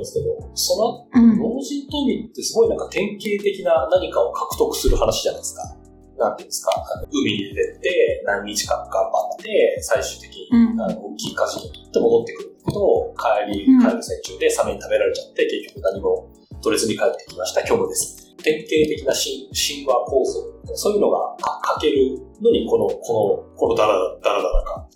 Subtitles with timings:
[0.00, 1.04] るんですけど、その、
[1.36, 5.76] 老人と海ってすごいなんか典型的な何かを獲得する話じゃないですか。
[6.16, 6.72] なんていうんですか、
[7.08, 10.48] 海に出て何日間頑張って、最終的に、
[10.80, 16.28] あの大きいカジノに行って戻ってくるんだけど、帰り、帰る戦中でサメに食べられちゃって、結局何も
[16.60, 17.60] 取れずに帰ってきました。
[17.60, 18.34] 虚無です。
[18.42, 24.88] 典型的な神神話構想、そういうのが書けるのに、この、この、このダラダラダラか。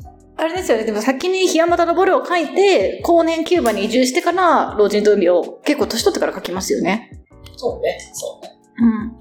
[0.45, 0.85] あれですよね。
[0.85, 7.11] でも先に檜山田ボルを書いて、後年キューバに移住してから、老人と海を結構年取ってから書きますよね。
[7.57, 8.53] そうね、そうね。
[8.79, 9.13] うん。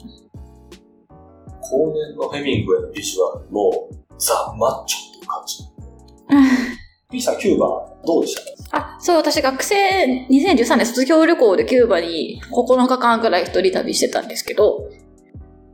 [1.62, 7.22] 後年のヘミングウェイのビジュアルも、ザ・マッチョっていう感じ。
[7.22, 7.68] さん、キューバ
[8.06, 8.36] どうでし
[8.72, 8.78] た？
[8.78, 14.90] あ、そう、私学生、2013年卒業旅行でキューバに9日間くらい一人旅してたんですけど、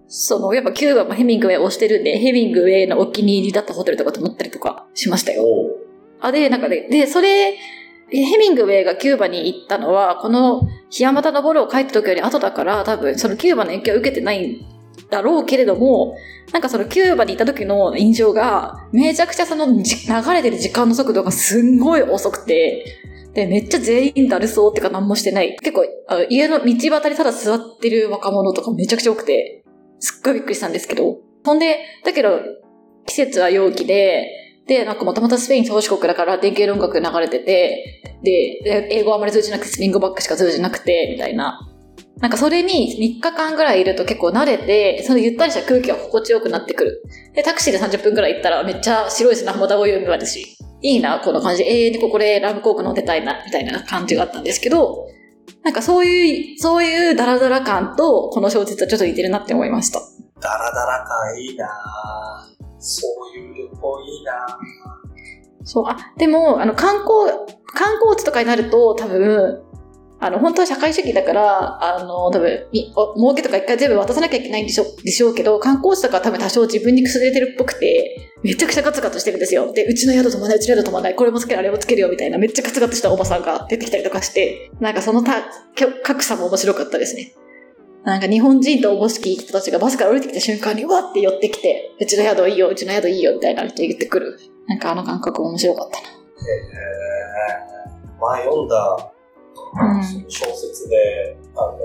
[0.08, 5.46] その、やっぱキューバもヘミングウェイをしてるんで、ヘミングウェイのお気に入りだったホテルとか泊まったりとかしましたよ。
[6.20, 7.58] あ、で、なんかね、で、それ、
[8.12, 14.66] ヘミングウェイがキューバに行ったのは、この、檜山田登るを帰った時より後だから、多分、そのキューバの影響を受けてない
[15.10, 16.16] だろうけれども、
[16.52, 19.84] なんかそのキューバにいた時の印象が、めちゃくちゃその流
[20.34, 22.84] れてる時間の速度がすんごい遅くて、
[23.34, 25.56] で、めっちゃ全員だるそうってか何もしてない。
[25.62, 25.86] 結構、
[26.30, 29.64] 家の道端にただ座ってる若者とかめちゃくちゃ多くて、
[30.00, 31.18] すっごいびっくりしたんですけど。
[31.46, 32.40] ほんで、だけど、
[33.06, 41.68] 季節は陽気で、で、なんかもともとスペイン宗主国だから電気音楽流れてて、で、英語あまり通じなくてスリングバックしか通じなくて、みたいな。
[42.20, 47.04] なんかそれに3日間ぐらいいると結構慣れて、そのゆったりした空気が心地よくなってくる。
[47.34, 55.08] で、タクシーで30分ぐらい行ったらめっちゃ白い砂浜だお湯見るし、いいな、この感じで永遠にここでラブコーク飲んでたいな、みたいな感じがあったんですけど、
[55.64, 60.00] なんかそういう、そういうダラダラ感とこの小説はちょっと似てるなって思いました。
[60.42, 61.68] ダラダラ感いいな
[62.80, 64.60] そういう旅行いいな
[65.64, 69.62] そう、あ、でも、あの、観光、観光地とかになると多分、
[70.22, 79.72] あの、本当は社会主義だから、あの、多分、儲けとか一回全部渡さなきゃいけないんでしょでしょうけど、観光地とか多分多少自分に崩れてるっぽくて、めちゃくちゃガツガツしてるんですよ。
[79.72, 85.34] で、うちの宿止まない、うちの宿止まない、これもつける、あれもつけるよ、みたいな、めっちゃガツガツしたおばさんが出てきたりとかして、なんかそのた
[86.04, 87.34] 格差も面白かったですね。
[88.04, 94.40] なんか日本人とおぼしき人たちがバスから降りてきた瞬間に、うわって寄ってきて、うちの宿いいよ、うちの宿いいよ、みたいなって言ってくる。
[94.68, 96.08] なんかあの感覚面白かったな。
[96.08, 96.20] へえ。
[98.20, 99.12] 前読んだ
[100.28, 101.80] 小説で、あの、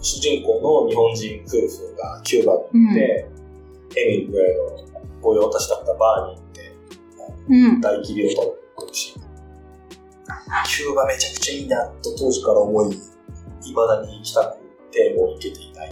[0.00, 6.72] 主人公の日本人夫婦がキューバに行って、うん、ヘミングウェイの御用達だったバーに行って、
[7.48, 8.36] うん、大切りを
[8.76, 14.61] 取るし、キューバめちゃくちゃいいなと当時から思い、いまだに行きたく
[14.92, 15.90] ても行けていない。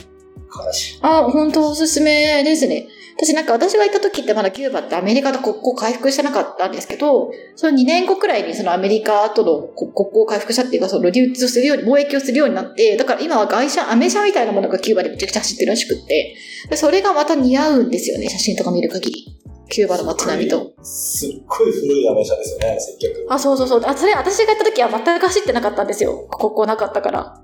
[0.67, 0.99] 悲しい。
[1.03, 2.89] あ、本当おすすめですね。
[3.17, 16.35] 私なんか私がいた時ってまだキューバってアメリカと国交回復してなかったんですけど、その2年後くらいにそのアメリカとの国交を回復したっていうか、その流通するように、貿易をするようになって、だから今は外車、アメ車みたいなものがキューバでめちゃくちゃ走ってるらしくって、
[16.77, 19.27] それがまた似合うんですよね、写真とか見る限り。
[19.69, 20.73] キューバの街並みと。
[20.83, 23.27] すっごい古いアメ車ですよね、接客。
[23.29, 23.83] あ、そうそうそう。
[23.85, 26.27] あ、それ私が行った時は全く走ってなかったんですよ。
[26.31, 27.41] 国交なかったから。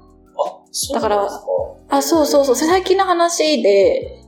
[0.93, 1.29] だから、
[1.89, 2.57] あ、そうそうそう。
[2.57, 4.23] 最近の話で、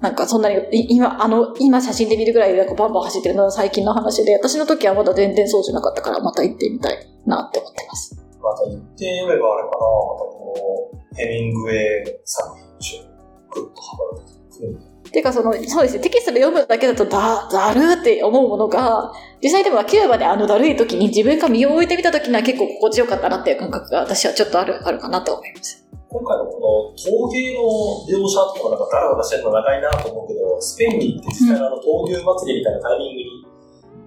[0.00, 8.16] なんかそんなに、今、あの、今写真で見るぐらいなんかバンバン走ってるのは最近の話で、私の時はまだ全然そうじゃなかったから、また行ってみたいなって思ってます。
[8.42, 13.10] また行って読めばあれかな、またこのヘミングウェイ作品に
[13.50, 19.10] グッとハマるていうかその、そうですね、テキストで読むだけだとだ、だるって思うものが、
[19.42, 25.88] 実際でもキューバであのだるい時に自分が身を置いてみた時には結構心地よかったなっていう感覚が私はちょっとある、あるかなと思います。
[26.08, 27.64] 今回のこの陶芸の
[28.04, 33.46] 描写とかなんかダラダラしてるの長いなと思うけど、スペインに行って実際のあの陶芸祭りみたいなタイミングに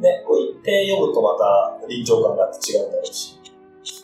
[0.06, 3.39] ね、こう行って読むとまた臨場感があって違うんだろうし。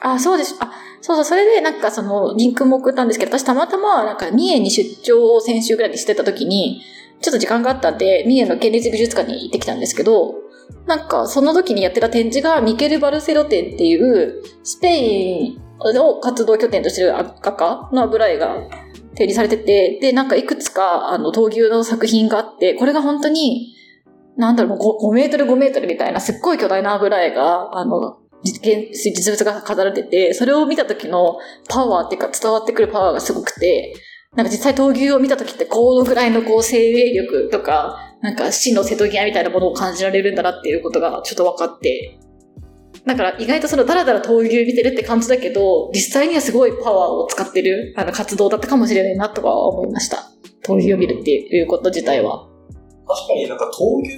[0.01, 0.55] あ、そうです。
[0.59, 6.81] あ、そうそう、それでなんかそのリンクも送ったんですけど、私たまたまなんか三重に出張を先週ぐらいにしてた時に、
[7.21, 10.35] ちょっと時間があったんで、三重の県立美術館に行ってきたんですけど、
[10.85, 15.61] なんかその時にやってた展示がミケル・バルセロ展っていうスペイン
[16.01, 18.55] を活動拠点としてる画家の油絵が
[19.15, 23.75] 展示されてて、で、なんかいくつか、あの、闘牛の作品があって、これが本当に、
[24.37, 28.61] なんだろう、5, 5メートル5メートルみたいな、すっごい巨大な油絵が、あの、実
[28.93, 31.37] 実物が飾られてて、それを見た時の
[31.67, 33.95] パワーっていうか伝わってくるパワーがすごくて、
[34.35, 42.19] なんか実際闘牛を見た時ってこのぐらいのこう生命力とか、なんか死の瀬戸際みたいなものを感じられるんだなっていうことがちょっと分かって、
[43.05, 50.29] だから意外とそのダラダラ闘牛見てるって感じだけど、実際にはすごいパワーを使ってるあの活動だったかもしれないなとは思いました。
[50.63, 52.47] 闘牛を見るっていうこと自体は。
[53.07, 54.17] 確かになんか闘牛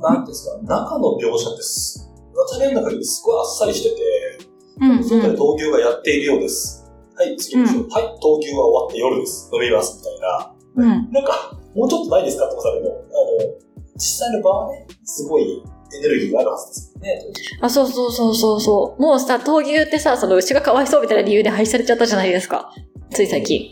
[0.00, 4.46] の、なんですか、中の描写ってす、私の中ですごいあっさりしてて、
[4.80, 5.04] うん、うん。
[5.04, 6.90] その時闘牛がやっているようです。
[7.16, 9.50] はい、次の人、はい、闘牛は終わって夜です。
[9.52, 10.54] 飲みます、みたいな。
[10.76, 11.12] うん。
[11.12, 15.62] なんか、もうちょっとないですかって思ったけど、あの、実際の場はね、すごい
[15.92, 17.22] エネルギーがあるはずですよね。
[17.60, 19.02] あ、そうそうそうそうそう。
[19.02, 22.72] もうさ、闘牛ってさ、その牛がかわいそうみたいな理由で廃止されちゃったじゃないですか。
[23.10, 23.70] つい最近。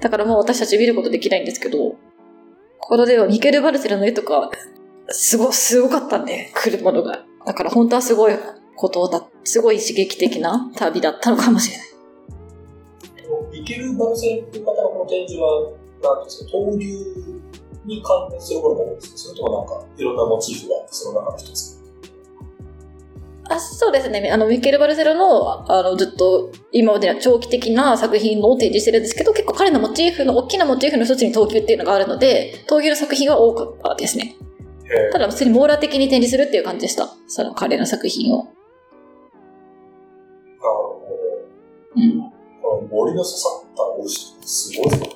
[0.00, 1.94] だからもう私たち見ることできないんですけど、
[2.80, 4.50] これではミケル・バルセロの絵とか、
[5.08, 7.24] すご、すごかったんで、来るものが。
[7.46, 8.34] だから本当はすごい
[8.76, 11.86] ことだ、すごい刺激的な旅だったのかもしれない。
[13.52, 15.70] ミケル・バルセロっていう方のこの展示は、
[16.02, 16.86] なんですか、闘牛
[17.84, 21.74] に関連するものが多いんですかそれともなんか、いろんなモチーフがその中の一つ。
[23.46, 24.30] あそうですね。
[24.32, 34.36] あの、ミケル・バルセロの、あの、ずっと、今までの長期的な作品を展示してるんですけど、結構彼のモチーフの、大きなモチーフの一つに闘牛っていうのがあるので、闘牛の作品は多かったですね。
[34.84, 37.08] へただ、普通に網羅的に展示するっていう感じでした。
[37.26, 38.38] その彼の作品を。
[38.38, 38.54] なる
[40.60, 41.10] ほ
[41.96, 42.18] うん。
[42.18, 42.24] ど。
[42.62, 45.08] この森の刺さった牛、すごいですね。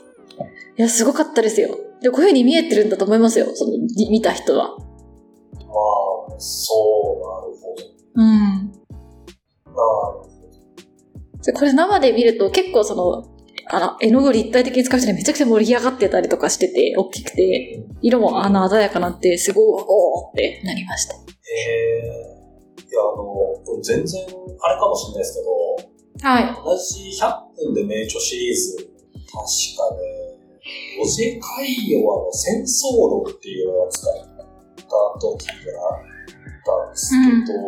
[0.79, 1.77] いや、すごかったですよ。
[2.01, 3.47] で、こういう風に見えてるんだと思いますよ。
[3.55, 4.69] その、み見た人は。
[4.69, 6.75] まあ、そ
[7.17, 7.85] う、なるほど。
[8.15, 8.23] うん。
[8.23, 10.29] なるほど。
[11.45, 13.38] でこれ生で見ると結構その、
[13.71, 21.15] あの、絵の具を立体的に使う人でめちゃくちゃ盛り上がってたりとかしてて、大きくて、色もあの鮮やかなって、すごい、おーってなりました。
[21.15, 22.29] へえ。
[22.89, 23.25] いや、あの、
[23.65, 24.23] これ全然、
[24.61, 26.55] あれかもしれないですけど、はい。
[26.65, 29.45] 同じ100分で名著シリーズ、確
[29.77, 30.29] かね、
[31.01, 34.15] オジェカイヨはあの戦争論っていうのを使っ
[34.77, 34.83] た
[35.21, 35.53] 時が
[35.89, 37.11] あったんです
[37.47, 37.59] けど、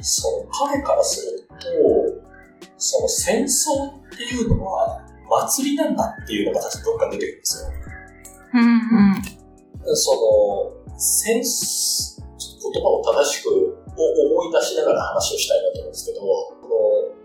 [0.00, 2.32] その彼からすると、
[2.76, 4.81] その戦争っていうのは
[5.48, 7.70] 祭りなんだっていうのが確かどっかに出てくるんですよ。
[8.54, 9.96] うんうん。
[9.96, 13.48] その、戦ちょっと言葉を正しく
[13.96, 17.22] 思い出しながら話をしたいなと思うんですけど、この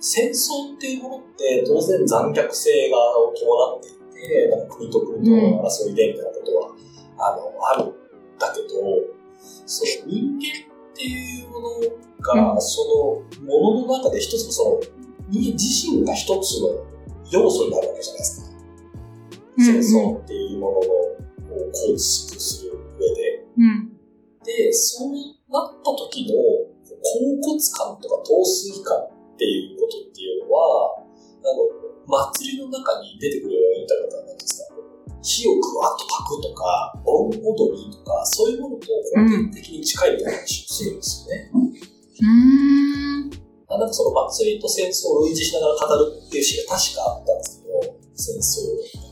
[0.00, 2.96] 戦争っていうものって当然残虐性が
[3.38, 8.68] 伴っていて、なんか国と国との争いでみたいなことは、あの、あるんだけど、
[9.66, 10.48] その人間
[10.92, 11.68] っていうもの
[12.20, 14.80] が、うんそのものの中で一つのその、
[15.28, 16.91] 人間自身が一つの
[17.32, 18.52] 要素になるわけじゃないですか。
[19.58, 23.46] 戦争っていうもののを構築する上で。
[23.56, 23.92] うん。
[24.44, 25.12] で、そう
[25.48, 31.04] なった時の甲骨感とか陶水感っていうことっていうのは、
[31.42, 31.66] あの、
[32.06, 34.74] 祭りの中に出てくるような歌方なんですか
[35.22, 41.50] 火をぐわっと焚くとか、盆踊りとか、そういうものと根源的に近いみたいな話をするんですよね。
[41.54, 43.30] うん。
[43.30, 43.41] あ
[43.78, 49.02] なんかその祭りと戦争を類似しながら語るっていうシーンが確かあったんですけど、戦争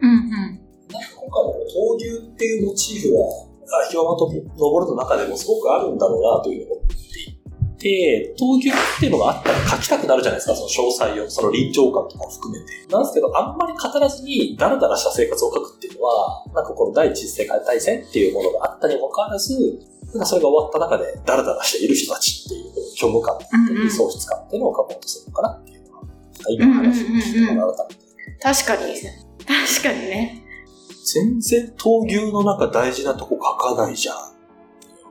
[0.00, 0.60] うんうん。
[0.92, 3.20] なんか今回の闘牛っていうモチーフが、
[3.70, 12.86] あ広間と登るの中でもすごくあるんだろうなというのを思っていて、闘牛っていうのがあったら書きたくなるじゃないですか、その詳細を、その臨場感とかを含めて。
[12.90, 19.80] なんですけど、あんまり語らずにダラダラした生活を書くっていうのは、なんかこの第一次世界大戦っていうものがあったにもかかわらず、
[20.12, 26.04] なんかそれが終わった中でダラダラしている人たちっていう虚無感だったり、う喪失感っていうのを書こうとするのかなっていうのは、
[26.50, 28.00] 今話を聞いてもらうために
[28.40, 28.94] 確かに。
[29.46, 30.42] 確かにね。
[31.04, 34.16] 全然闘牛の中大事なとこ書かないじゃん。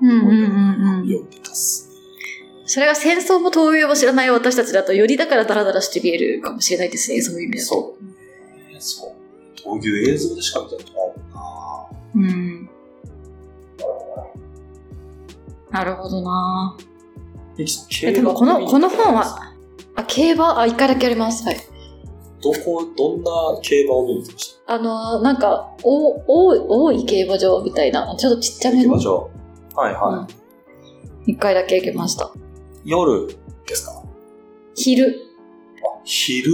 [0.02, 1.08] うんうんうんうん。
[1.08, 1.90] 読んでたっす。
[2.66, 7.68] それが戦争も闘牛も知らない私たちだと、よりだからダラダラして見えるかもしれないですね、そういう意味だと。
[7.68, 8.82] そう。
[8.82, 9.78] そう。
[9.78, 12.59] 闘牛映像でしか見たことないもんなうん。
[15.72, 16.78] なるほどな
[18.04, 19.54] えでもこの、この本は、
[19.96, 21.44] あ、競馬、あ、一回だけあります。
[21.46, 21.58] はい。
[22.42, 28.94] どこ、どんな競馬を見に行きましあのー、なんか、お、多い、多い競馬場みたいな、ちょっとちっちゃための。
[28.94, 29.30] 競馬場。
[29.82, 30.28] はいは
[31.28, 32.32] 一回だけ行きました。
[32.86, 33.28] 夜
[33.68, 34.04] ですか？
[34.74, 35.06] 昼。
[35.06, 36.52] あ、昼。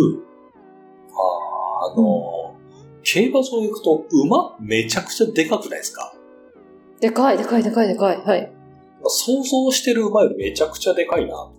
[1.12, 6.13] あーあのー、競馬場行くと馬めちゃくちゃでかくないですか？
[7.00, 8.17] でかい、でかい、でかい、でかい。
[8.22, 8.51] はい。
[9.10, 11.52] 想像してる馬よりめちゃくちゃでかいな。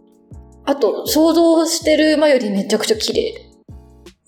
[0.65, 3.47] あと、想像してる馬よりめちゃくちゃ綺麗。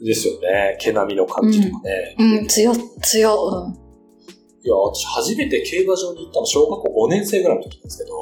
[0.01, 0.77] ですよね。
[0.81, 2.17] 毛並みの感じとかね。
[2.19, 2.73] うん、強、
[3.03, 3.89] 強、うん。
[4.63, 8.17] いや、私初めて競馬場に行ったの小学校5年生ぐらいの時なんですけど、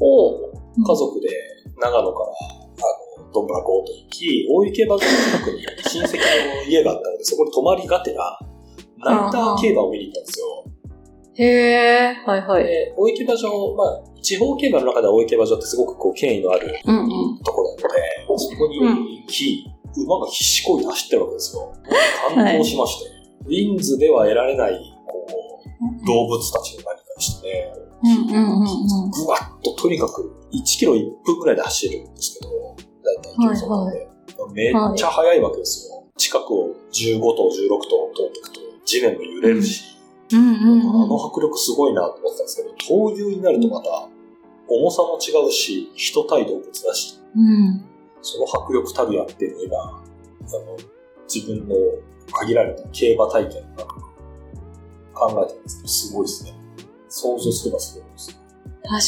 [0.00, 0.52] おう
[0.84, 1.28] 家族で
[1.76, 2.30] 長野から、
[3.20, 8.38] あの、どんぶらこうと行き、大井競馬場の近くに親戚の家があったので、そこに泊まりがてら、
[8.98, 10.64] ナイター競馬を見に行ったんですよ。
[11.38, 12.64] へえ、はいはい。
[12.64, 17.38] で、大井競馬場、まあ、地方競馬の中では大井競馬場ってすごくこう、権威のあるうんうん。
[17.44, 17.88] ところなので、
[18.36, 18.80] そこに
[19.22, 19.64] 行き、
[19.96, 21.72] 馬が必死こいて走ってるわけですよ。
[22.34, 23.10] 感動しまして、
[23.46, 24.72] ウィンズでは得られない、
[25.06, 25.62] こ
[26.02, 27.72] う、動物たちの何かでしたね。
[28.02, 29.10] うんうんうんうん。
[29.10, 32.50] ぐわっととにかく1キロ1分ぐらいで走るんですけど、
[33.36, 34.08] 競争で、
[34.52, 36.04] めっちゃ速いわけですよ。
[36.16, 39.97] 近くを15頭、16頭通っていくと、地面も揺れるし、
[40.32, 44.08] うんうんうんあの迫力すごいなと思ってたんですけど、闘牛になるとまた、
[44.68, 47.84] 重さも違うし、人対動物だし、うん。
[48.20, 50.76] その迫力たるやっていうのを今、あの、
[51.32, 51.74] 自分の
[52.32, 53.84] 限られた競馬体験の
[55.14, 56.54] 考えてるんですけど、すごいですね。
[57.08, 58.40] 想像すればすごいです。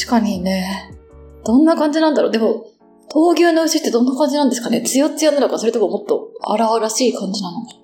[0.05, 0.97] 確かにね。
[1.45, 2.31] どんな感じなんだろう。
[2.31, 2.65] でも、
[3.09, 7.80] 闘牛の牛ってどんな感じなんですかねツヤツヤなのか、それとももっと荒々しい感じなのか。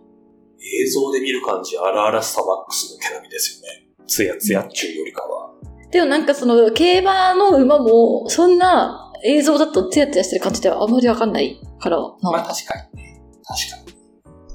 [0.84, 3.88] 映像で見る感じ、荒々しさマックスの毛並みですよね。
[4.08, 5.54] ツヤツヤっちゅうよりかは。
[5.92, 12.16] でもなんかその、競馬の馬も、そんな映像だとツヤツヤしてる感じではあんまりわかんないからな。
[12.22, 13.22] まあ確かにね。
[13.44, 13.98] 確かに。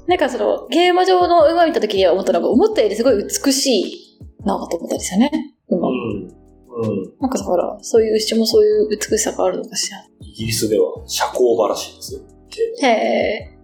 [0.07, 5.31] なんかその、競馬場の馬見た時には思ったのが、思ったよりすごい美しいなと思ったんですよね。
[5.69, 5.87] 馬。
[5.87, 5.95] うん。
[5.95, 7.13] うん。
[7.19, 9.97] なんかだから、そういう牛もそういう美しさがあるのかしら。
[10.21, 12.21] イギリスでは社交場らしいですよ。
[12.81, 13.57] へえ。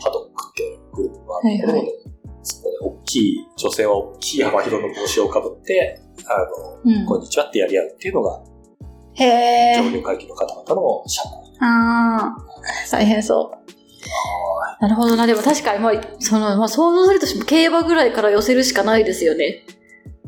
[0.00, 1.98] ハドックっていうグループがあるところで、はい
[2.42, 7.06] そこで大きい、女性は大きい幅広の帽子をかぶって、あの、うん。
[7.06, 8.40] こんにちはってやり合うっていうのが、
[9.14, 9.82] へえ。
[9.82, 11.56] 上流階級の方々の社交。
[11.60, 12.36] ああ、
[12.90, 13.58] 大変そう。
[14.80, 15.26] なるほどな。
[15.26, 19.64] でも確かに、まあ、その、まあ、想像するとしても競馬ぐらいから寄せるしかないですよね。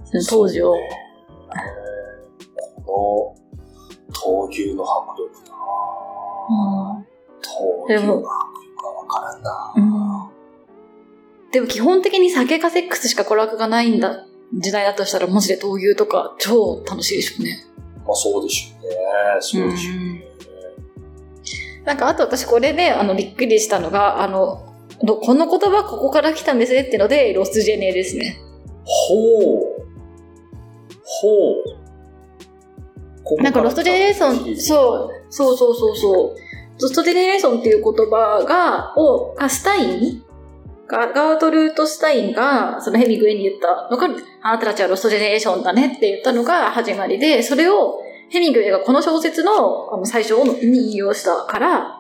[0.05, 0.75] その当時を。
[2.85, 3.41] この、
[4.13, 5.57] 闘牛の迫力な
[6.51, 7.07] うん
[7.41, 10.10] 闘牛の迫力はわからんなうん
[11.53, 17.67] でも基本的に酒かセックスしか娯楽がないんだ、時代だとしたらマジで闘牛とか超楽しいでしょうね。
[18.07, 18.97] まあそうでしょうね。
[19.41, 20.25] そうでしょうね。
[21.85, 24.67] なんかあと私これで、あの、びっくりしたのが、あの、
[25.03, 28.39] どこの言葉ここから来たんですねっていうので、ロスジェネですね。
[28.85, 29.81] ほう。
[31.03, 31.55] ほ
[33.39, 33.43] う。
[33.43, 36.37] なんかロストジェネレーション、そう、そうそうそうそう。
[36.83, 40.30] ロストジェネレーションっていう言葉が、を、あスタインが
[40.91, 44.09] ガートルード・スタインが、そのヘミングウェイに言ったのが、
[44.43, 50.33] あなたたちはロストジェネレーションだねって言ったのが始まりで、それをヘミングウェイがこの小説のあの最初
[50.65, 51.97] に引用したから、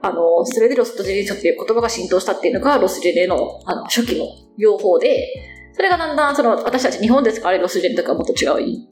[0.00, 4.26] あの、それでロストジェネレーションっていう言葉が浸透したっていうのが、ロスジェネのあの初期の
[4.56, 5.26] 用法で、
[5.72, 8.88] それがだんだんその私たち日本で使われるロスジェネとかはもっと違う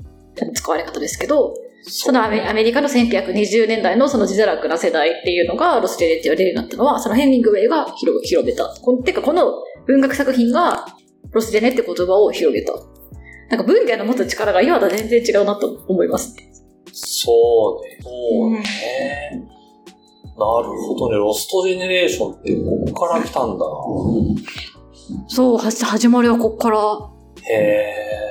[0.54, 1.54] 使われ方ですけど、
[1.88, 8.66] そのアメアメリカの1920年代のその自堕落な世代っていうのがロスジェネっていう例になったのは、そのヘミングウェイが広広めた。
[8.82, 10.86] こんてかこの文学作品が
[11.30, 12.72] ロスジェネって言葉を広げた。
[13.50, 16.52] なんか文芸の持つ力が今とは全然違うなと思いますね。
[16.92, 17.98] そうね。
[18.02, 18.64] そうね。
[20.38, 21.16] なるほどね。
[21.16, 23.64] ロストジェネレーションってここから来たんだ。
[25.28, 26.78] そう、は始まりはこっから。
[27.48, 28.25] へ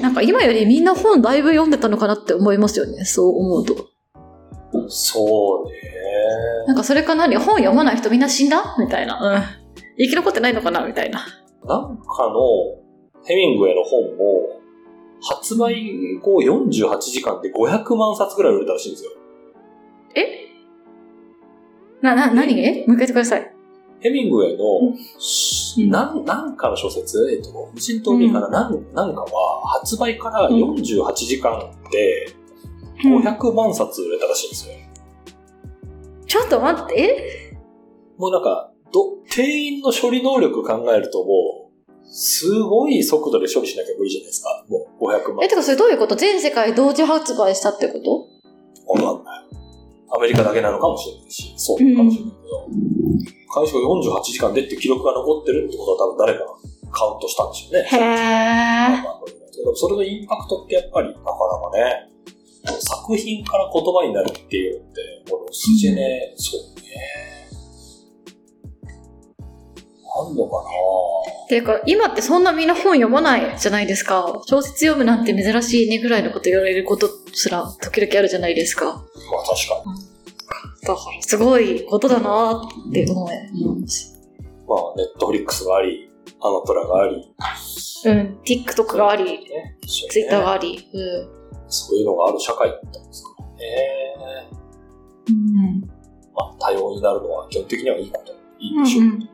[0.00, 3.04] なんか今よりみんな本だいぶ読んでたのかなって思いますよね。
[3.04, 3.74] そう思うと。
[3.74, 4.88] ー。
[4.88, 5.74] そうね。
[6.66, 8.76] なんかそれか何本読まない人みんな死んだ？
[8.78, 9.18] みたいな。
[9.20, 9.42] うん。
[9.98, 10.86] 生き残ってないのかな？
[10.86, 11.20] みたいな。
[11.64, 12.40] なんかの
[13.24, 14.60] ヘミングウェイの本も、
[15.20, 19.10] 発売後48時間で500万冊ぐらい売れたらしいんですよ。
[20.14, 20.46] え？
[22.02, 22.60] な、な、何？
[22.60, 22.84] え？
[22.86, 23.55] もう一回言ってください。
[24.00, 24.64] ヘミングウェイの、
[25.78, 25.90] うん。
[25.90, 31.58] なん、なんかの小説、えっと、無人島民かな、なん、なんかは、発売から48時間
[31.90, 32.26] で
[33.04, 34.74] 500万冊売れたらしいんですよ。
[36.26, 36.94] ちょっと待って、
[37.52, 37.56] え？
[38.18, 44.64] もうなんか、ど、店員の処理能力考えるともう、すごい速度で処理しなきゃ無理じゃないですか。
[44.68, 45.44] もう500万。
[45.44, 45.48] え、。
[45.48, 46.14] てかそれどういうこと？
[46.14, 48.28] 全世界同時発売したってこと？
[49.04, 49.35] わかんない。
[50.16, 52.68] アメリカだけなのかもしれないし、そうかもしれないけど、
[53.52, 56.46] 開始後48時間でって記録が残ってるってことは多分誰かが
[56.90, 57.84] カウントしたんでしょうね。
[57.84, 59.74] へー。
[59.74, 62.10] それのインパクトってやっぱりなかなかね、
[62.80, 66.86] 作品から言葉になるっていうのって、このスジェネ、そうね。
[70.18, 70.68] あんのかな
[71.48, 74.42] ていうか、今ってそんなみんな本読まないじゃないですか。
[74.46, 78.86] 小説読むなんて珍しいねぐらいのこと言われることすら時々あるじゃないですか。
[78.86, 80.86] まあ確かに。
[80.86, 84.18] だから、すごいことだなって思います。
[84.66, 87.34] まあネットフリックスがあり、アマプラがあり、
[88.06, 91.28] うん、TikTok があり、ね、Twitter があり、うん。
[91.68, 94.48] そういうのがある社会だったんですからね。
[95.28, 95.80] うん。
[95.82, 95.88] ま
[96.38, 99.04] あ多様になるのは基本的にはいいこと、いいでしょう。
[99.04, 99.28] うんうん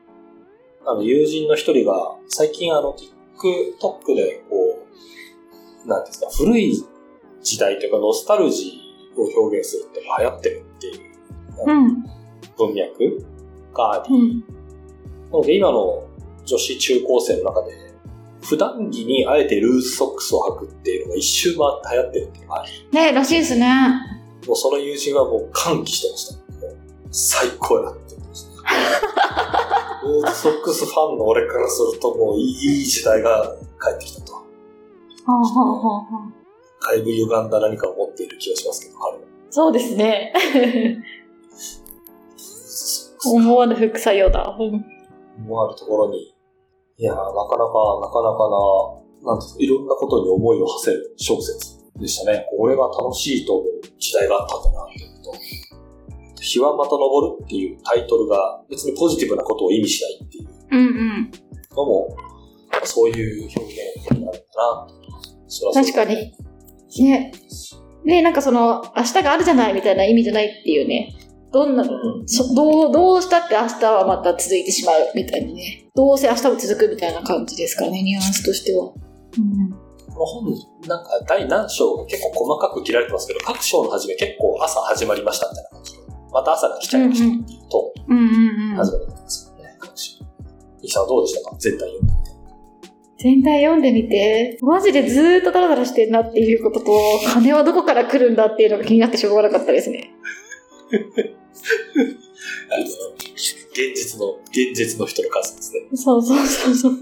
[0.84, 4.84] あの、友人の一人が、最近あの、TikTok で、こ
[5.84, 6.84] う、なんですか、古い
[7.42, 11.12] 時代というか、ノスタルジーを表現するって流行ってるっていう
[11.66, 12.04] うん。
[12.56, 13.26] 文脈
[13.74, 14.40] があり、うん。
[15.30, 16.04] なので今の
[16.44, 17.72] 女子中高生の中で、
[18.42, 23.66] 普段着にあえてルーズソックスを履くっていうのが一周回って流行ってるっていうのがあり、ねらしいですね。
[24.46, 26.42] もうその友人はもう歓喜してました。
[27.12, 28.62] 最高やって思いました。
[30.02, 34.32] レッドソックスファンの俺からするともういいいい時代が帰ってきたと。
[34.34, 34.42] は
[35.26, 36.41] あはあはあはあ
[36.88, 39.22] だいぶ歪んだ何かを持っている気がしますけど、彼は。
[39.50, 40.32] そうですね。
[43.24, 44.56] 思わぬ副作用だ。
[44.58, 44.84] うん
[45.38, 46.34] 思わぬところに。
[46.98, 47.46] いやー、なかなか、
[48.00, 48.48] なかなか
[49.24, 52.46] な、なんていうかいろんなことに思いを馳せる小説でしたね。
[52.56, 55.32] これが楽しいと思う時代があったんだなっていうと。
[56.40, 56.98] 日はまた昇
[57.38, 61.30] るっていうタイトルが別にポジティブなことを意味しないっていううんうん。
[61.70, 62.16] のも、
[62.84, 64.86] そういう表現になるんだな
[65.46, 66.34] そらそう確かに。
[67.00, 67.32] ね。
[68.04, 71.14] ね、なんかその、明日があるじゃないみたいな意味じゃないっていうね。
[71.52, 75.90] どんな、うんそどう、どうしたって明日はまた続いてしまうみたいなね。
[75.94, 78.86] どうせ明日も続くみたいな感じですからね、ニュアンスとしては。
[78.86, 79.70] うん。
[80.14, 80.54] この本、
[80.88, 85.98] なんか第何章が結構細かく切られてますけど、各章の初め結構朝始まりましたみたいな感じで、
[86.32, 87.94] また朝が来ちゃいましたっていうと。
[88.08, 90.24] 始まりますよね、各章。
[90.82, 91.56] イさんはどうでしたか？
[91.58, 92.11] 全体読。
[93.22, 96.92] 全体読んでみて、マジでずーっとダラダラしてんなっていうことと、
[97.32, 100.12] 金はどこから来るんだっていうのが気になってしょうがなかったですね。
[100.90, 105.80] あの、現実の、現実の人の数ですね。
[105.94, 107.00] そうそうそうそう。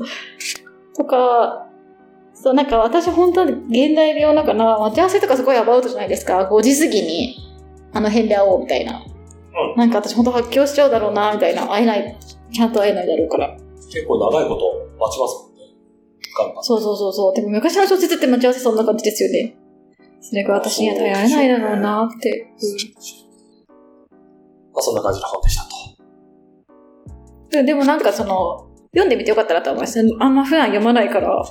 [0.95, 1.69] とか、
[2.35, 6.49] そう、なんか私本当に現代病だから、待ち合わせとかすごいアバウトじゃないですか。
[6.50, 7.37] 5時過ぎに、
[7.95, 9.03] あの辺で会おうみたいな。
[9.03, 9.11] うん
[9.77, 11.67] なんか私本当発狂しちゃうだろうな、みたいな。
[11.67, 12.19] 会えない、
[12.53, 13.57] ちゃんと会えないだろうから。
[13.93, 15.50] 結構長いこと待ちます
[16.43, 16.55] もんね。
[16.55, 16.67] 頑張って。
[16.67, 17.35] そうそうそうそう。
[17.35, 19.57] でも昔の小説って待ち合わせそんな感じですよね。
[20.21, 22.47] それが私には耐えられないだろうなって。
[24.73, 25.71] まあ、そんな感じの本でしたと。
[27.51, 30.01] ででもなんかその、読んでみてよかったなと思います。
[30.01, 31.43] あんま普段読まないから、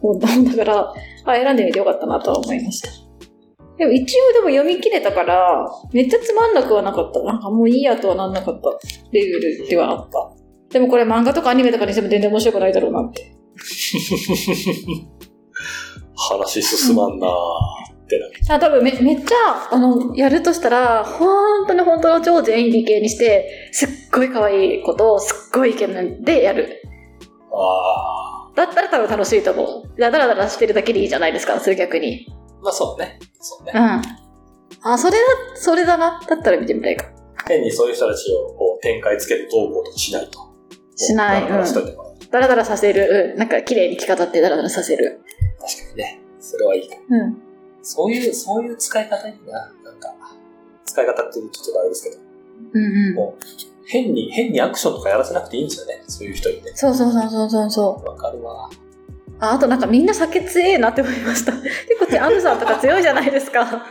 [0.00, 2.88] 本だから、あ、選んでみてよかったなとは思いました。
[3.78, 7.22] でも一応でも読み切れたから、めっちゃつまんなくはなかった。
[7.22, 8.68] なんかもういいやとはなんなかった
[9.12, 10.30] レベルではあった。
[10.70, 13.34] でもこれ漫画とかアニメとかにしても全然面白くないだろうなって。
[16.16, 18.54] 話進まんなーってな。
[18.54, 26.82] あ多分めめっちゃ、あの、やるとしたら、本当に本当の超全員理系にして、すっごい可愛いことをすっごいイケメンでやる。
[27.52, 30.00] あだったら多分楽しいと思う。
[30.00, 32.26] だらだらしてるだけでいいじゃないですか、それ逆に。
[32.28, 32.62] ー。
[32.62, 33.18] まあそうね。
[33.40, 33.78] そうねう。
[33.78, 34.90] ん。
[34.92, 35.18] あ、それだ、
[35.54, 36.20] それだな。
[36.28, 37.06] だったら見てみたいか。
[37.48, 40.38] 変にそういう人たちをこう展開つけてどうこうとかしないと。
[40.96, 43.32] しないだらだらしといてもらうだらだらさせる。
[43.32, 43.38] うん。
[43.38, 45.20] なんか綺麗に着飾ってだらだらさせる。
[45.58, 46.20] 確かにね。
[46.38, 47.02] それはいいかも。
[47.08, 47.36] うん。
[47.82, 49.72] そういう、そういう使い方いいな。
[49.84, 50.14] なんか、
[50.84, 52.16] 使い方ってちょっとあれですけど、
[52.74, 53.16] うんうん。
[53.86, 56.02] 変に、変にアクションとかやらせなくていいんですよね。
[56.06, 56.72] そういう人にね。
[56.74, 58.08] そうそうそうそうそうそう。
[58.08, 58.70] わかるわ。
[59.42, 61.52] ああとなんかみんな酒強えなって思いました。
[61.56, 63.64] 結構アムさんとか強いじゃないですか。
[63.64, 63.88] なんか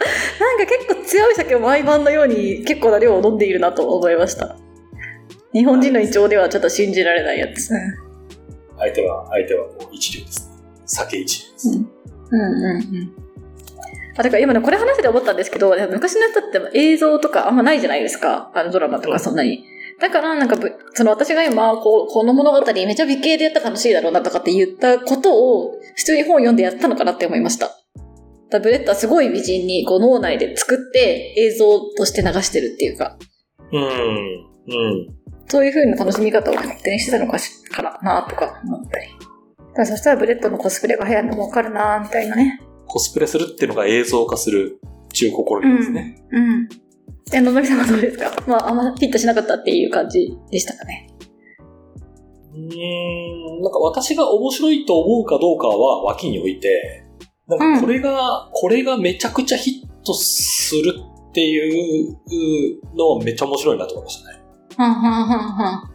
[0.66, 4.56] 結構強い酒を毎晩のように結構な量を飲んでいるなと思いました。
[5.52, 7.72] 日本人の胃腸ではちょっと信じられないやつ。
[8.80, 10.56] 相手は、相手はもう一流ですね。
[10.86, 11.70] 酒一流です。
[11.70, 13.14] うんうんうん。
[14.18, 18.52] あ、だから今ね、これ話してて思ったんですけど、昔の人って映像とかあんまないじゃないですか。
[18.54, 19.64] あのドラマとかそんなに。
[20.00, 27.68] だから、なんかぶ、その私が今、こう、この物語めちゃ美形でやったら楽しいだろうなとかって言ったことを、普通に本を読んでやったのかなって思いました。
[27.68, 27.78] だか
[28.52, 33.18] らブレットはすごい美人にこう脳内で作って映像として流してるっていうか、
[33.72, 33.82] うん。
[33.82, 35.19] うん。
[35.50, 39.08] そういう風な楽しみ方を勝手にしてたのかしからなとか思ったり。
[39.58, 42.62] だからそしたらブレットのコスプレが流行るのもわかるなみたいなね。
[42.88, 44.80] コスプレするっていうのが映像化する
[45.14, 46.24] 中心ですね。
[46.32, 46.70] うん。
[47.32, 48.32] え、のぞみさんはどうですか？
[48.48, 51.08] まあ、あんまフィットしなかったっていう感じでしたかね。
[52.54, 53.62] うーん。
[53.62, 57.06] なんか私が面白いと思うかどうかは脇に置いて、
[57.48, 60.94] なんかこれが、これがめちゃくちゃヒットする
[61.30, 62.18] っていう
[62.96, 64.39] のはめっちゃ面白いなと思いましたね。
[64.78, 65.90] はんはんはんはん。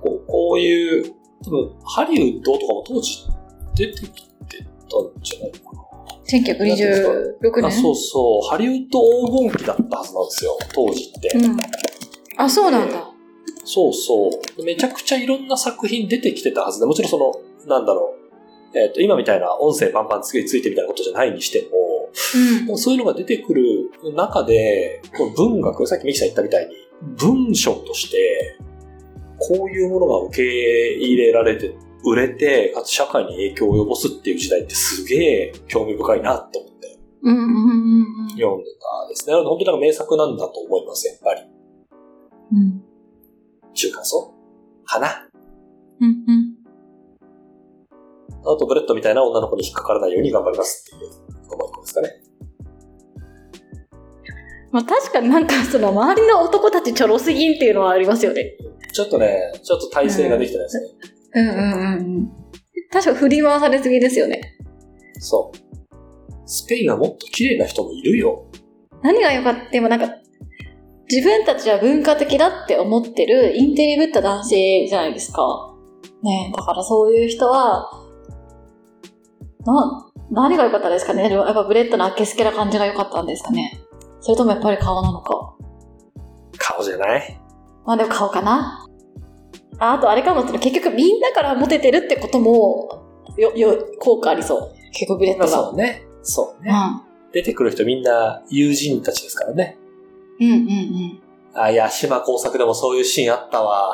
[0.00, 3.26] こうこういう、多分ハリウッドとかも当時
[3.74, 5.82] 出てきてたんじゃないかな。
[6.26, 7.66] 1926年？
[7.66, 8.48] あそうそう。
[8.48, 11.38] ハリウッド黄金期だったはずなんですよ、当時って。
[11.38, 11.56] うん。
[12.36, 13.08] あ、そうなんだ。
[13.64, 14.64] そうそう。
[14.64, 17.32] めちゃくちゃいろんな作品出てきてたはずで、もちろんその、
[17.66, 18.78] なんだろう。
[18.78, 26.74] えっ、と、今みたいな音声バンバンついてみたいなことじゃないにしても、うんでもそういうのが出てくる中で、この文学、さっきミキさん言ったみたいに、
[27.18, 28.58] 文章として、
[29.38, 39.32] こういうものが受け入れられて、売れて、かつ社会に影響を及ぼすっていう時代ってすげえ興味深いなと思って読んでたですね。
[39.32, 41.42] なので本当になんか名作なんだと思います、やっぱり。
[42.52, 42.82] うん。
[43.74, 44.34] 中華層？
[44.84, 45.28] かな？
[46.00, 46.56] うんうん。
[48.44, 51.12] あと、ブレットみたいな女の子に引っかからないように頑張りますっていう
[51.52, 52.20] 思いですかね。
[54.72, 58.56] まあ確かになんかその周りの男たちちょろすぎんっていうのはありますよね。
[58.92, 60.86] ちょっとね、ちょっと耐性ができてないですね。
[61.34, 62.30] うんうんうんうん。
[62.90, 64.40] 確か振り回されすぎですよね。
[65.18, 65.58] そう。
[66.46, 68.46] スペインはもっと綺麗な人もいるよ。
[69.02, 70.08] 何が良かったでもなんか、
[71.08, 75.74] 自分たちは文化的だって思ってるインテリぶった男性じゃないですか。
[76.22, 77.90] ねえだからそういう人は、
[79.64, 83.80] な、何が良かったですかねやっぱブレットのあっけすけな感じが良かったんですかね
[84.22, 85.54] それともやっぱり顔なのか？
[86.58, 87.40] 顔じゃない？
[87.84, 88.86] まあでも顔かな。
[89.78, 90.44] ああとあれかも。
[90.44, 93.04] 結局みんなからモテてるってことも、
[93.36, 94.74] よ、よ、効果ありそう。
[94.92, 95.48] 結構ブレットが。
[95.48, 96.04] そうね。
[96.22, 96.72] そうね。
[96.72, 99.76] う出てくる人みんな友人たちですからね。
[100.38, 100.44] ん。
[100.44, 101.22] うんうんうん。
[101.54, 103.92] あ、いや、島耕作でもそういうシーンあったわ。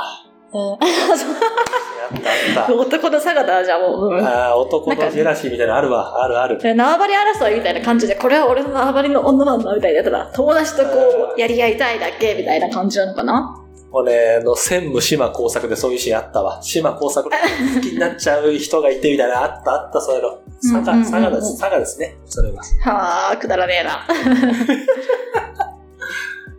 [0.53, 0.79] うん。
[2.73, 4.15] 男の性だ、じゃあもう。
[4.15, 6.23] うんああ、男のジェラシーみたいなのあるわ。
[6.25, 6.59] あるある。
[6.59, 10.31] で縄張り争いみたいな感じで、これは俺の縄張りの女なんだみたいなやつだ。
[10.35, 13.55] 友達とこう、やり合いたいだけみたいな感じなのかな？
[13.91, 16.59] 俺あの、専務島工作でそういうシーンあったわ。
[16.63, 17.37] 島工作好
[17.81, 19.45] きになっちゃう人がいてみたいな。
[19.45, 20.39] あったあった、そういうの。
[20.61, 21.59] 佐賀、佐賀です。
[21.59, 22.17] 佐賀ですね。
[22.27, 22.63] それは。
[22.85, 23.91] はあ、くだらねえな。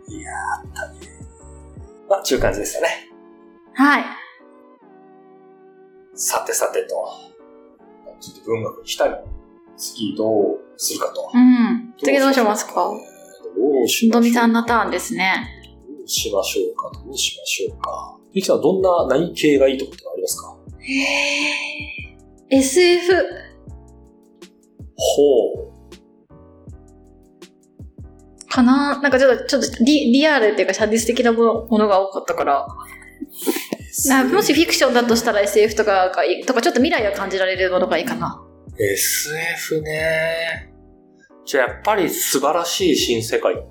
[0.08, 0.98] いやー、あったね。
[2.08, 2.88] まあ、ちゅう感じですよね。
[3.74, 4.04] はい。
[6.22, 6.88] さてさてと。
[8.20, 9.14] ちょっと文学に来たり。
[9.78, 11.30] 次どうするかと。
[11.32, 11.94] うん。
[11.98, 12.74] 次どうしますか？
[12.74, 12.92] ど
[13.82, 15.48] うしましょうのみさんのターンですね。
[15.96, 16.90] どうしましょうか？
[17.02, 18.18] どうしましょうか？
[18.32, 20.58] ゆきさん、どんな、何系がいいとこってのありますか？
[22.50, 23.12] へ SF。
[24.94, 25.72] ほ
[28.42, 28.46] う。
[28.46, 29.00] かな？
[29.00, 32.68] なんかちょっと、ちょっとリリアルっていうか、写実的なものものが多かったから。
[34.08, 38.42] なもしフィクションだとしたら SF とかがいい、とかちょっと未来を感じられるものがいいかな。
[38.78, 40.72] SF ね。
[41.44, 43.66] じゃあやっぱり素晴らしい新世界かな。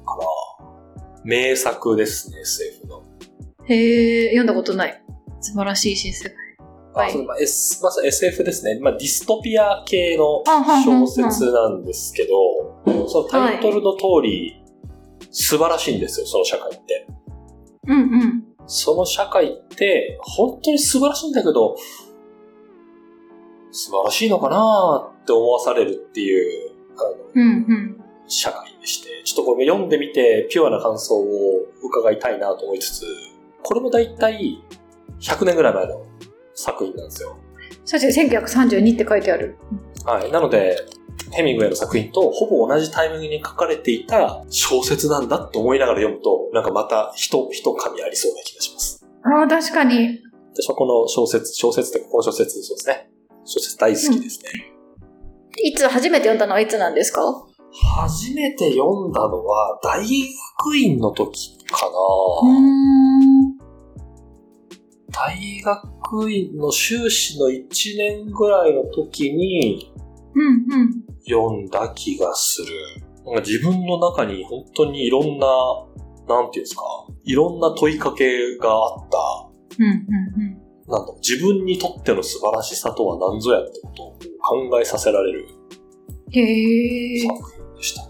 [1.24, 3.04] 名作ですね、SF の。
[3.66, 5.04] へえ、読んだことない。
[5.42, 6.36] 素晴らしい新世界。
[6.94, 8.80] はいまあ S まず SF ですね。
[8.82, 10.44] まあ、ディストピア系の
[10.84, 14.62] 小説なんですけど、そのタイトルの通り、
[15.32, 17.08] 素晴らしいんですよ、その社会って。
[17.88, 18.49] うんうん。
[18.70, 21.76] その社会って、本当に素晴らしいんだけど、
[23.72, 28.04] 素晴らしいのかなって思わされるっていう、あの、うんうん。
[28.28, 33.06] 社会でして、ちょっとこれ読んでみて、ピュアな感想を伺いたいなと思いつつ、
[33.64, 34.64] これもだいたい
[35.20, 36.06] 100年ぐらい前の
[36.54, 37.38] 作品なんですよ。
[37.86, 39.58] そして1932って書いてある。
[40.06, 40.32] はい。
[40.32, 40.78] なので、
[41.32, 49.06] ヘミングウェイの作品とほぼ同じタイミングに書かれていた小説なんだと思いながら読むと、なんかまた一、一紙ありそうな気がします。
[49.24, 50.20] ああ、確かに。
[50.54, 53.10] 私はこの小説、小説ってこの小説そうですね。
[53.46, 54.50] 小説大好きですね。
[55.64, 57.22] いつ初めて読んだのはいつなんですか？
[58.02, 63.58] 初めて読んだのは大学院の時かな、ん。
[65.12, 70.09] 大学院の修士の1年ぐらいの時にうんうん。
[71.28, 73.04] 読んだ気がする。
[73.26, 75.48] なんか自分の中に本当にいろんな、
[76.28, 76.84] なんていうんですか、
[77.24, 79.18] いろんな問いかけがあった、
[79.78, 85.48] うんうんなんだろう自分にとっての素晴らしさとは何ぞやってことを考えさせられる。
[85.48, 88.10] 作品でしたね。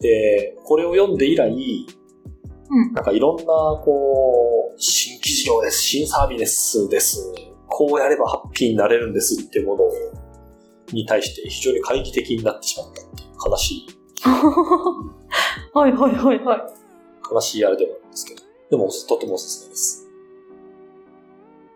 [0.00, 2.92] で、これを読んで以来、うん。
[2.92, 7.32] なんかいろんな、こう、新規事業です、新サービスです、
[7.68, 9.84] こうやればハッピーになれるんですってもの
[10.92, 13.86] に対して非常に懐疑的になってしまったっていう悲しい、
[15.72, 16.60] はいはいはいはい。
[17.32, 20.08] 悲しいあれではあるんですけど、でもとてもおすすめです。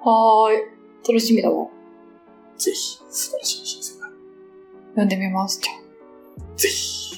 [0.01, 0.81] はーい。
[1.07, 1.67] 楽しみだわ。
[2.57, 4.11] ぜひ、素晴らしい新世界。
[4.91, 5.61] 読んでみます。
[5.61, 5.73] じゃ
[6.57, 7.17] ぜひ。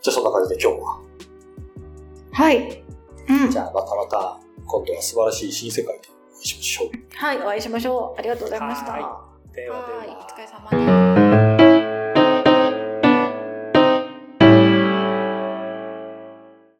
[0.00, 1.00] じゃあそんな感じで今日は。
[2.32, 2.84] あはい。
[3.28, 3.50] うん。
[3.50, 6.90] じゃあまたまた、今度は素晴らしい新世界でお会いしましょう。
[7.16, 8.18] はい、お会いしましょう。
[8.18, 9.27] ありがとうございました。
[9.64, 10.08] ではではは。
[10.10, 11.57] お疲れ様です。